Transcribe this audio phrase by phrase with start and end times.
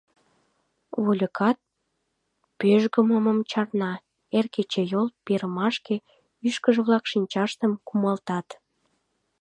[1.03, 1.57] Вольыкат
[2.59, 3.93] пӧжгымым чарна,
[4.37, 5.95] эр кечыйол перымешке,
[6.47, 8.47] ӱшкыж-влак шинчаштым кумалтат.